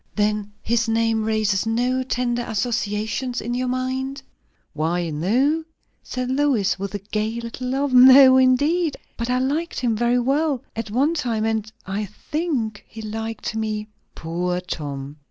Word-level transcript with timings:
"Then 0.15 0.51
his 0.63 0.89
name 0.89 1.23
raises 1.23 1.67
no 1.67 2.01
tender 2.01 2.41
associations 2.41 3.39
in 3.39 3.53
your 3.53 3.67
mind?" 3.67 4.23
"Why, 4.73 5.11
no!" 5.11 5.63
said 6.01 6.31
Lois, 6.31 6.79
with 6.79 6.95
a 6.95 7.05
gay 7.11 7.39
little 7.39 7.67
laugh. 7.67 7.91
"No, 7.93 8.37
indeed. 8.37 8.97
But 9.15 9.29
I 9.29 9.37
liked 9.37 9.79
him 9.81 9.95
very 9.95 10.17
well 10.17 10.63
at 10.75 10.89
one 10.89 11.13
time; 11.13 11.45
and 11.45 11.71
I 11.85 12.05
think 12.05 12.83
he 12.87 13.03
liked 13.03 13.53
me." 13.55 13.89
"Poor 14.15 14.59
Tom!" 14.59 15.17